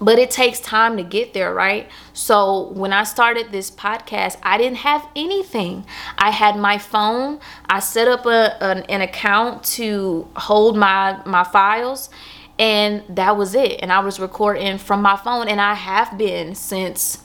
but 0.00 0.18
it 0.18 0.30
takes 0.30 0.60
time 0.60 0.96
to 0.96 1.02
get 1.02 1.32
there, 1.32 1.54
right? 1.54 1.88
So 2.12 2.68
when 2.72 2.92
I 2.92 3.04
started 3.04 3.50
this 3.50 3.70
podcast, 3.70 4.36
I 4.42 4.58
didn't 4.58 4.78
have 4.78 5.06
anything. 5.16 5.86
I 6.18 6.30
had 6.30 6.56
my 6.56 6.78
phone. 6.78 7.40
I 7.68 7.80
set 7.80 8.08
up 8.08 8.26
a, 8.26 8.62
an, 8.62 8.82
an 8.88 9.00
account 9.00 9.64
to 9.64 10.28
hold 10.36 10.76
my 10.76 11.20
my 11.24 11.44
files, 11.44 12.10
and 12.58 13.02
that 13.08 13.36
was 13.36 13.54
it. 13.54 13.80
And 13.82 13.92
I 13.92 14.00
was 14.00 14.20
recording 14.20 14.78
from 14.78 15.02
my 15.02 15.16
phone, 15.16 15.48
and 15.48 15.60
I 15.60 15.74
have 15.74 16.18
been 16.18 16.54
since 16.54 17.22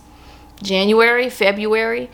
January, 0.61 1.29
February. 1.29 2.09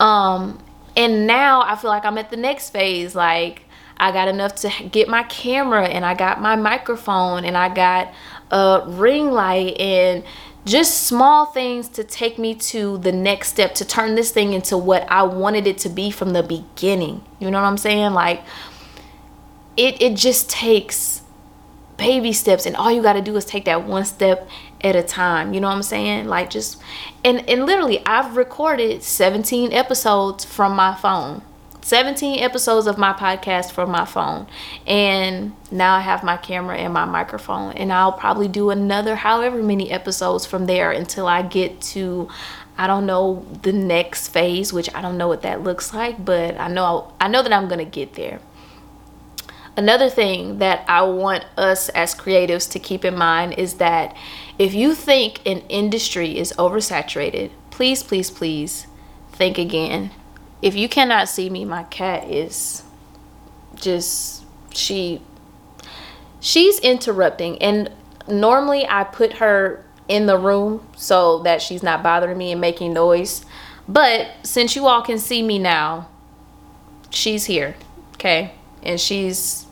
Um, 0.00 0.58
and 0.96 1.26
now 1.26 1.62
I 1.62 1.76
feel 1.76 1.90
like 1.90 2.04
I'm 2.04 2.18
at 2.18 2.30
the 2.30 2.36
next 2.36 2.70
phase. 2.70 3.14
Like 3.14 3.64
I 3.98 4.12
got 4.12 4.28
enough 4.28 4.54
to 4.56 4.70
get 4.90 5.08
my 5.08 5.24
camera, 5.24 5.84
and 5.84 6.04
I 6.06 6.14
got 6.14 6.40
my 6.40 6.56
microphone, 6.56 7.44
and 7.44 7.58
I 7.58 7.68
got 7.68 8.12
a 8.50 8.82
ring 8.86 9.30
light 9.30 9.78
and 9.78 10.24
just 10.64 11.06
small 11.06 11.46
things 11.46 11.88
to 11.88 12.04
take 12.04 12.38
me 12.38 12.54
to 12.54 12.98
the 12.98 13.12
next 13.12 13.48
step 13.48 13.74
to 13.76 13.84
turn 13.84 14.14
this 14.14 14.30
thing 14.30 14.52
into 14.52 14.76
what 14.76 15.10
I 15.10 15.22
wanted 15.22 15.66
it 15.66 15.78
to 15.78 15.88
be 15.88 16.10
from 16.10 16.32
the 16.32 16.42
beginning. 16.42 17.24
You 17.38 17.50
know 17.50 17.60
what 17.60 17.66
I'm 17.66 17.78
saying? 17.78 18.12
Like 18.12 18.42
it 19.76 20.00
it 20.02 20.16
just 20.16 20.50
takes 20.50 21.22
baby 21.96 22.32
steps 22.32 22.66
and 22.66 22.76
all 22.76 22.92
you 22.92 23.02
got 23.02 23.14
to 23.14 23.22
do 23.22 23.36
is 23.36 23.44
take 23.44 23.64
that 23.64 23.84
one 23.84 24.04
step 24.04 24.48
at 24.82 24.94
a 24.94 25.02
time. 25.02 25.54
You 25.54 25.60
know 25.60 25.68
what 25.68 25.74
I'm 25.74 25.82
saying? 25.82 26.26
Like 26.26 26.50
just 26.50 26.80
and 27.24 27.48
and 27.48 27.64
literally 27.66 28.04
I've 28.06 28.36
recorded 28.36 29.02
17 29.02 29.72
episodes 29.72 30.44
from 30.44 30.76
my 30.76 30.94
phone. 30.94 31.42
17 31.88 32.40
episodes 32.40 32.86
of 32.86 32.98
my 32.98 33.14
podcast 33.14 33.72
from 33.72 33.90
my 33.90 34.04
phone. 34.04 34.46
And 34.86 35.56
now 35.70 35.96
I 35.96 36.00
have 36.00 36.22
my 36.22 36.36
camera 36.36 36.76
and 36.76 36.92
my 36.92 37.06
microphone. 37.06 37.72
And 37.72 37.90
I'll 37.90 38.12
probably 38.12 38.46
do 38.46 38.68
another 38.68 39.16
however 39.16 39.62
many 39.62 39.90
episodes 39.90 40.44
from 40.44 40.66
there 40.66 40.90
until 40.90 41.26
I 41.26 41.40
get 41.40 41.80
to 41.92 42.28
I 42.76 42.86
don't 42.86 43.06
know 43.06 43.44
the 43.62 43.72
next 43.72 44.28
phase, 44.28 44.70
which 44.70 44.94
I 44.94 45.00
don't 45.00 45.16
know 45.16 45.28
what 45.28 45.42
that 45.42 45.62
looks 45.62 45.92
like, 45.94 46.22
but 46.22 46.60
I 46.60 46.68
know 46.68 47.14
I 47.18 47.26
know 47.26 47.42
that 47.42 47.52
I'm 47.54 47.68
going 47.68 47.84
to 47.84 47.90
get 47.90 48.14
there. 48.14 48.38
Another 49.74 50.10
thing 50.10 50.58
that 50.58 50.84
I 50.88 51.02
want 51.02 51.46
us 51.56 51.88
as 51.90 52.14
creatives 52.14 52.70
to 52.72 52.78
keep 52.78 53.02
in 53.02 53.16
mind 53.16 53.54
is 53.54 53.74
that 53.74 54.14
if 54.58 54.74
you 54.74 54.94
think 54.94 55.40
an 55.46 55.60
industry 55.70 56.38
is 56.38 56.52
oversaturated, 56.58 57.50
please 57.70 58.02
please 58.02 58.30
please 58.30 58.86
think 59.32 59.56
again 59.56 60.10
if 60.62 60.74
you 60.74 60.88
cannot 60.88 61.28
see 61.28 61.50
me, 61.50 61.64
my 61.64 61.84
cat 61.84 62.28
is 62.28 62.82
just 63.76 64.44
she 64.74 65.22
she's 66.40 66.78
interrupting 66.80 67.60
and 67.62 67.90
normally 68.26 68.86
I 68.86 69.04
put 69.04 69.34
her 69.34 69.84
in 70.08 70.26
the 70.26 70.38
room 70.38 70.86
so 70.96 71.40
that 71.40 71.62
she's 71.62 71.82
not 71.82 72.02
bothering 72.02 72.38
me 72.38 72.52
and 72.52 72.60
making 72.60 72.92
noise. 72.92 73.44
But 73.86 74.28
since 74.42 74.74
you 74.74 74.86
all 74.86 75.02
can 75.02 75.18
see 75.18 75.42
me 75.42 75.58
now, 75.58 76.08
she's 77.10 77.44
here, 77.46 77.76
okay? 78.14 78.52
And 78.82 79.00
she's 79.00 79.66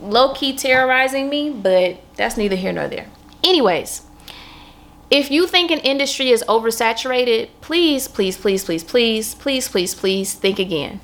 low 0.00 0.34
key 0.34 0.56
terrorizing 0.56 1.28
me, 1.28 1.50
but 1.50 2.00
that's 2.16 2.36
neither 2.36 2.56
here 2.56 2.72
nor 2.72 2.88
there. 2.88 3.06
Anyways, 3.44 4.02
if 5.12 5.30
you 5.30 5.46
think 5.46 5.70
an 5.70 5.80
industry 5.80 6.30
is 6.30 6.42
oversaturated, 6.48 7.50
please, 7.60 8.08
please, 8.08 8.38
please, 8.38 8.64
please, 8.64 8.82
please, 8.82 9.34
please, 9.34 9.68
please, 9.68 9.94
please 9.94 10.32
think 10.32 10.58
again. 10.58 11.00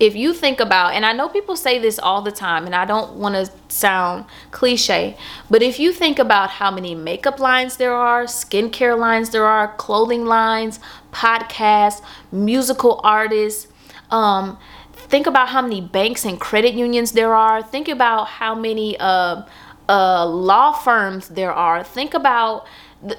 If 0.00 0.16
you 0.16 0.32
think 0.32 0.60
about, 0.60 0.94
and 0.94 1.04
I 1.04 1.12
know 1.12 1.28
people 1.28 1.54
say 1.54 1.78
this 1.78 1.98
all 1.98 2.22
the 2.22 2.32
time, 2.32 2.64
and 2.64 2.74
I 2.74 2.86
don't 2.86 3.12
want 3.16 3.34
to 3.34 3.52
sound 3.68 4.24
cliche, 4.50 5.14
but 5.50 5.62
if 5.62 5.78
you 5.78 5.92
think 5.92 6.18
about 6.18 6.48
how 6.52 6.70
many 6.70 6.94
makeup 6.94 7.38
lines 7.38 7.76
there 7.76 7.92
are, 7.92 8.24
skincare 8.24 8.98
lines 8.98 9.28
there 9.28 9.44
are, 9.44 9.74
clothing 9.76 10.24
lines, 10.24 10.80
podcasts, 11.12 12.02
musical 12.32 12.98
artists, 13.04 13.68
um, 14.10 14.58
think 14.94 15.26
about 15.26 15.50
how 15.50 15.60
many 15.60 15.82
banks 15.82 16.24
and 16.24 16.40
credit 16.40 16.72
unions 16.72 17.12
there 17.12 17.34
are. 17.34 17.62
Think 17.62 17.88
about 17.88 18.26
how 18.26 18.54
many 18.54 18.96
uh, 18.98 19.42
uh, 19.86 20.24
law 20.24 20.72
firms 20.72 21.28
there 21.28 21.52
are. 21.52 21.84
Think 21.84 22.14
about 22.14 22.66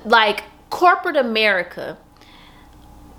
like 0.06 0.44
corporate 0.70 1.18
America, 1.18 1.98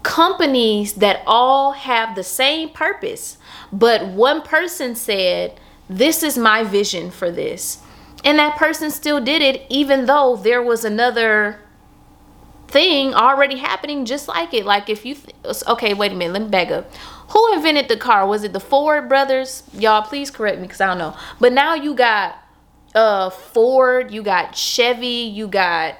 companies 0.03 0.95
that 0.95 1.23
all 1.27 1.73
have 1.73 2.15
the 2.15 2.23
same 2.23 2.69
purpose, 2.69 3.39
but 3.73 4.07
one 4.07 4.43
person 4.43 4.95
said, 4.95 5.59
This 5.89 6.23
is 6.23 6.37
my 6.39 6.65
vision 6.65 7.11
for 7.11 7.31
this. 7.31 7.81
And 8.25 8.39
that 8.39 8.57
person 8.57 8.91
still 8.91 9.21
did 9.21 9.43
it, 9.43 9.67
even 9.69 10.07
though 10.07 10.37
there 10.37 10.63
was 10.63 10.85
another 10.85 11.61
thing 12.69 13.15
already 13.15 13.59
happening 13.59 14.05
just 14.05 14.27
like 14.27 14.55
it. 14.55 14.65
Like 14.65 14.89
if 14.89 15.05
you, 15.05 15.15
th- 15.15 15.63
okay, 15.69 15.95
wait 15.95 16.13
a 16.13 16.15
minute, 16.15 16.33
let 16.33 16.43
me 16.43 16.49
back 16.49 16.71
up. 16.71 16.91
Who 17.29 17.53
invented 17.53 17.89
the 17.89 17.97
car? 17.97 18.27
Was 18.27 18.43
it 18.43 18.53
the 18.53 18.61
Ford 18.61 19.09
brothers? 19.09 19.63
Y'all, 19.73 20.03
please 20.03 20.31
correct 20.31 20.59
me 20.59 20.67
because 20.67 20.81
I 20.81 20.87
don't 20.87 20.99
know. 20.99 21.17
But 21.39 21.53
now 21.53 21.75
you 21.75 21.95
got 21.95 22.37
uh 22.95 23.31
Ford, 23.31 24.11
you 24.11 24.23
got 24.23 24.57
Chevy, 24.57 25.07
you 25.07 25.49
got 25.49 25.97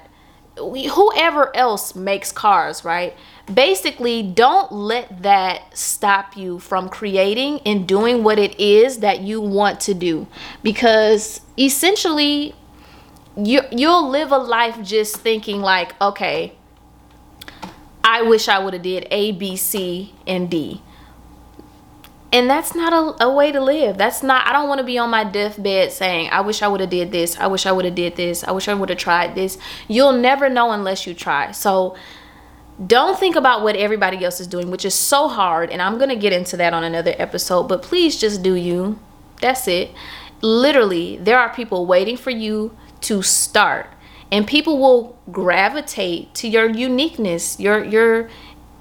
whoever 0.57 1.55
else 1.55 1.95
makes 1.95 2.31
cars, 2.31 2.85
right? 2.85 3.15
Basically, 3.51 4.23
don't 4.23 4.71
let 4.71 5.21
that 5.23 5.77
stop 5.77 6.35
you 6.37 6.59
from 6.59 6.89
creating 6.89 7.59
and 7.65 7.87
doing 7.87 8.23
what 8.23 8.39
it 8.39 8.59
is 8.59 8.99
that 8.99 9.21
you 9.21 9.41
want 9.41 9.79
to 9.81 9.93
do 9.93 10.27
because 10.63 11.41
essentially 11.57 12.55
you 13.37 13.61
you'll 13.71 14.09
live 14.09 14.31
a 14.31 14.37
life 14.37 14.81
just 14.81 15.17
thinking 15.17 15.61
like, 15.61 15.99
okay, 16.01 16.53
I 18.03 18.21
wish 18.21 18.47
I 18.47 18.59
would 18.59 18.73
have 18.73 18.83
did 18.83 19.07
A, 19.11 19.31
B, 19.33 19.55
C, 19.57 20.13
and 20.25 20.49
D 20.49 20.81
and 22.31 22.49
that's 22.49 22.75
not 22.75 22.91
a, 22.91 23.25
a 23.25 23.33
way 23.33 23.51
to 23.51 23.61
live. 23.61 23.97
That's 23.97 24.23
not 24.23 24.45
i 24.47 24.51
don't 24.51 24.67
want 24.67 24.79
to 24.79 24.85
be 24.85 24.97
on 24.97 25.09
my 25.09 25.23
deathbed 25.23 25.91
saying 25.91 26.29
i 26.31 26.41
wish 26.41 26.61
i 26.61 26.67
would 26.67 26.81
have 26.81 26.89
did 26.89 27.11
this. 27.11 27.37
I 27.37 27.47
wish 27.47 27.65
i 27.65 27.71
would 27.71 27.85
have 27.85 27.95
did 27.95 28.15
this. 28.15 28.43
I 28.43 28.51
wish 28.51 28.67
i 28.67 28.73
would 28.73 28.89
have 28.89 28.97
tried 28.97 29.35
this. 29.35 29.57
You'll 29.87 30.13
never 30.13 30.49
know 30.49 30.71
unless 30.71 31.07
you 31.07 31.13
try. 31.13 31.51
So 31.51 31.95
don't 32.85 33.17
think 33.17 33.35
about 33.35 33.63
what 33.63 33.77
everybody 33.77 34.25
else 34.25 34.41
is 34.41 34.47
doing 34.47 34.69
which 34.69 34.83
is 34.83 34.93
so 34.93 35.29
hard 35.29 35.69
and 35.69 35.81
i'm 35.81 35.97
to 35.97 36.15
get 36.15 36.33
into 36.33 36.57
that 36.57 36.73
on 36.73 36.83
another 36.83 37.15
episode 37.17 37.63
but 37.63 37.81
please 37.81 38.19
just 38.19 38.43
do 38.43 38.55
you. 38.55 38.99
That's 39.41 39.67
it. 39.67 39.91
Literally 40.41 41.17
there 41.17 41.39
are 41.39 41.53
people 41.53 41.85
waiting 41.85 42.17
for 42.17 42.31
you 42.31 42.75
to 43.01 43.21
start 43.21 43.87
and 44.31 44.45
people 44.45 44.77
will 44.77 45.17
gravitate 45.31 46.33
to 46.33 46.47
your 46.47 46.69
uniqueness 46.69 47.59
your 47.59 47.83
your 47.83 48.29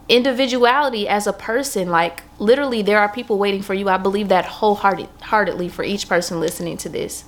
individuality 0.09 1.09
as 1.09 1.27
a 1.27 1.33
person 1.33 1.89
like 1.89 2.23
literally 2.39 2.83
there 2.83 2.99
are 2.99 3.09
people 3.09 3.39
waiting 3.39 3.63
for 3.63 3.75
you. 3.75 3.89
I 3.89 3.97
believe 3.97 4.29
that 4.29 4.45
wholehearted 4.45 5.09
heartedly 5.23 5.69
for 5.69 5.83
each 5.83 6.09
person 6.09 6.41
listening 6.41 6.77
to 6.79 6.89
this. 6.89 7.25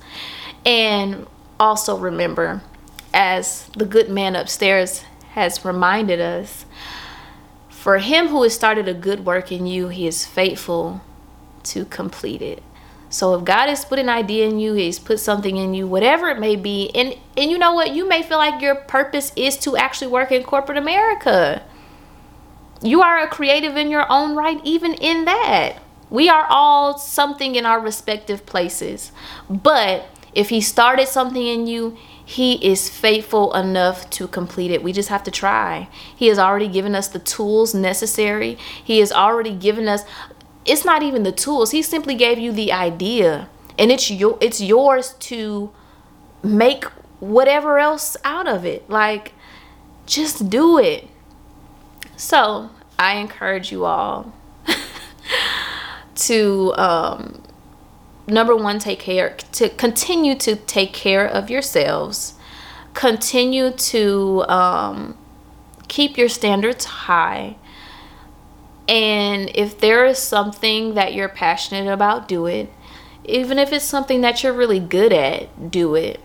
And 0.65 1.25
also 1.59 1.97
remember 1.97 2.61
as 3.13 3.67
the 3.75 3.85
good 3.85 4.09
man 4.09 4.35
upstairs 4.35 5.03
has 5.31 5.65
reminded 5.65 6.19
us 6.19 6.65
for 7.69 7.97
him 7.97 8.27
who 8.27 8.43
has 8.43 8.53
started 8.53 8.87
a 8.87 8.93
good 8.93 9.25
work 9.25 9.51
in 9.51 9.65
you 9.65 9.87
he 9.87 10.05
is 10.05 10.25
faithful 10.25 11.01
to 11.63 11.85
complete 11.85 12.43
it. 12.43 12.61
So 13.09 13.33
if 13.33 13.43
god 13.43 13.69
has 13.69 13.85
put 13.85 13.97
an 13.97 14.09
idea 14.09 14.47
in 14.47 14.59
you 14.59 14.73
he's 14.73 14.99
put 14.99 15.19
something 15.19 15.57
in 15.57 15.73
you 15.73 15.87
whatever 15.87 16.29
it 16.29 16.39
may 16.39 16.55
be 16.55 16.91
and 16.93 17.17
and 17.35 17.49
you 17.49 17.57
know 17.57 17.73
what? 17.73 17.95
You 17.95 18.07
may 18.07 18.21
feel 18.21 18.37
like 18.37 18.61
your 18.61 18.75
purpose 18.75 19.31
is 19.35 19.57
to 19.59 19.77
actually 19.77 20.11
work 20.11 20.31
in 20.31 20.43
corporate 20.43 20.77
america 20.77 21.63
you 22.81 23.01
are 23.01 23.19
a 23.19 23.27
creative 23.27 23.75
in 23.75 23.89
your 23.89 24.05
own 24.09 24.35
right, 24.35 24.59
even 24.63 24.93
in 24.93 25.25
that. 25.25 25.77
We 26.09 26.29
are 26.29 26.45
all 26.49 26.97
something 26.97 27.55
in 27.55 27.65
our 27.65 27.79
respective 27.79 28.45
places. 28.45 29.11
But 29.49 30.05
if 30.33 30.49
He 30.49 30.61
started 30.61 31.07
something 31.07 31.45
in 31.45 31.67
you, 31.67 31.97
He 32.23 32.53
is 32.65 32.89
faithful 32.89 33.53
enough 33.53 34.09
to 34.11 34.27
complete 34.27 34.71
it. 34.71 34.83
We 34.83 34.93
just 34.93 35.09
have 35.09 35.23
to 35.23 35.31
try. 35.31 35.89
He 36.15 36.27
has 36.27 36.39
already 36.39 36.67
given 36.67 36.95
us 36.95 37.07
the 37.07 37.19
tools 37.19 37.73
necessary, 37.73 38.57
He 38.83 38.99
has 38.99 39.11
already 39.11 39.53
given 39.53 39.87
us. 39.87 40.03
It's 40.65 40.85
not 40.85 41.01
even 41.01 41.23
the 41.23 41.31
tools. 41.31 41.71
He 41.71 41.81
simply 41.81 42.13
gave 42.13 42.37
you 42.37 42.51
the 42.51 42.73
idea, 42.73 43.49
and 43.79 43.91
it's 43.91 44.11
your 44.11 44.37
it's 44.41 44.61
yours 44.61 45.13
to 45.19 45.71
make 46.43 46.83
whatever 47.19 47.79
else 47.79 48.17
out 48.23 48.47
of 48.47 48.65
it. 48.65 48.89
Like, 48.89 49.33
just 50.05 50.49
do 50.49 50.77
it. 50.77 51.07
So 52.17 52.69
I 52.99 53.15
encourage 53.15 53.71
you 53.71 53.85
all 53.85 54.33
to 56.15 56.73
um, 56.77 57.43
number 58.27 58.55
one, 58.55 58.79
take 58.79 58.99
care 58.99 59.37
to 59.53 59.69
continue 59.69 60.35
to 60.35 60.55
take 60.55 60.93
care 60.93 61.25
of 61.25 61.49
yourselves. 61.49 62.33
Continue 62.93 63.71
to 63.71 64.43
um, 64.47 65.17
keep 65.87 66.17
your 66.17 66.29
standards 66.29 66.85
high. 66.85 67.55
And 68.87 69.51
if 69.53 69.79
there 69.79 70.05
is 70.05 70.17
something 70.17 70.95
that 70.95 71.13
you're 71.13 71.29
passionate 71.29 71.91
about, 71.91 72.27
do 72.27 72.45
it. 72.45 72.71
Even 73.25 73.59
if 73.59 73.73
it's 73.73 73.85
something 73.85 74.21
that 74.21 74.41
you're 74.41 74.53
really 74.53 74.79
good 74.79 75.11
at, 75.11 75.69
do 75.69 75.95
it. 75.95 76.19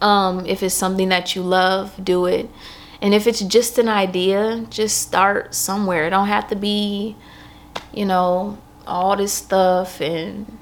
Um, 0.00 0.46
if 0.46 0.62
it's 0.62 0.74
something 0.74 1.10
that 1.10 1.34
you 1.34 1.42
love, 1.42 2.02
do 2.02 2.24
it 2.26 2.48
and 3.02 3.14
if 3.14 3.26
it's 3.26 3.40
just 3.40 3.78
an 3.78 3.88
idea, 3.88 4.66
just 4.70 5.00
start 5.00 5.54
somewhere. 5.54 6.06
It 6.06 6.10
don't 6.10 6.28
have 6.28 6.48
to 6.48 6.56
be, 6.56 7.16
you 7.92 8.04
know, 8.04 8.58
all 8.86 9.16
this 9.16 9.32
stuff 9.32 10.00
and 10.00 10.58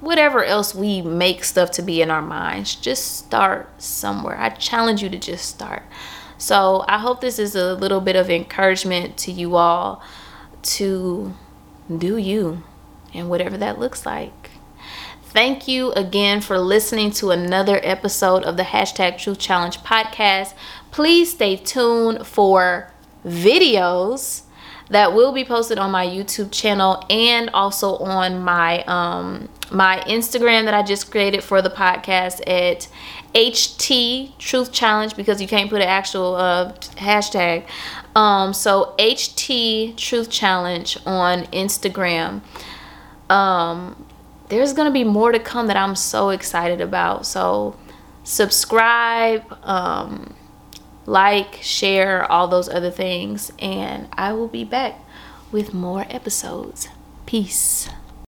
whatever 0.00 0.44
else 0.44 0.74
we 0.74 1.02
make 1.02 1.44
stuff 1.44 1.70
to 1.72 1.82
be 1.82 2.00
in 2.00 2.10
our 2.10 2.22
minds. 2.22 2.74
Just 2.74 3.16
start 3.16 3.82
somewhere. 3.82 4.36
I 4.38 4.50
challenge 4.50 5.02
you 5.02 5.08
to 5.10 5.18
just 5.18 5.46
start. 5.46 5.82
So 6.38 6.84
I 6.88 6.98
hope 6.98 7.20
this 7.20 7.38
is 7.38 7.54
a 7.54 7.74
little 7.74 8.00
bit 8.00 8.16
of 8.16 8.30
encouragement 8.30 9.18
to 9.18 9.32
you 9.32 9.56
all 9.56 10.02
to 10.62 11.34
do 11.98 12.16
you 12.16 12.62
and 13.12 13.28
whatever 13.28 13.58
that 13.58 13.78
looks 13.78 14.06
like. 14.06 14.39
Thank 15.32 15.68
you 15.68 15.92
again 15.92 16.40
for 16.40 16.58
listening 16.58 17.12
to 17.12 17.30
another 17.30 17.78
episode 17.84 18.42
of 18.42 18.56
the 18.56 18.64
hashtag 18.64 19.16
Truth 19.16 19.38
Challenge 19.38 19.78
podcast. 19.78 20.54
Please 20.90 21.30
stay 21.30 21.54
tuned 21.54 22.26
for 22.26 22.90
videos 23.24 24.42
that 24.88 25.14
will 25.14 25.30
be 25.30 25.44
posted 25.44 25.78
on 25.78 25.92
my 25.92 26.04
YouTube 26.04 26.50
channel 26.50 27.04
and 27.08 27.48
also 27.50 27.98
on 27.98 28.42
my 28.42 28.82
um, 28.86 29.48
my 29.70 30.00
Instagram 30.08 30.64
that 30.64 30.74
I 30.74 30.82
just 30.82 31.12
created 31.12 31.44
for 31.44 31.62
the 31.62 31.70
podcast 31.70 32.40
at 32.48 32.88
HT 33.32 34.36
Truth 34.36 34.72
Challenge 34.72 35.14
because 35.14 35.40
you 35.40 35.46
can't 35.46 35.70
put 35.70 35.80
an 35.80 35.86
actual 35.86 36.34
uh, 36.34 36.72
hashtag. 36.96 37.68
Um, 38.16 38.52
so 38.52 38.96
HT 38.98 39.96
Truth 39.96 40.28
Challenge 40.28 40.98
on 41.06 41.44
Instagram. 41.44 42.40
Um, 43.30 44.06
there's 44.50 44.72
gonna 44.72 44.90
be 44.90 45.04
more 45.04 45.32
to 45.32 45.38
come 45.38 45.68
that 45.68 45.76
I'm 45.76 45.96
so 45.96 46.28
excited 46.28 46.80
about. 46.80 47.24
So 47.24 47.76
subscribe. 48.24 49.44
Um, 49.62 50.34
like, 51.06 51.58
share, 51.62 52.30
all 52.30 52.46
those 52.46 52.68
other 52.68 52.90
things. 52.90 53.52
And 53.58 54.08
I 54.12 54.32
will 54.32 54.48
be 54.48 54.64
back 54.64 55.00
with 55.50 55.74
more 55.74 56.06
episodes. 56.08 56.88
Peace. 57.26 57.88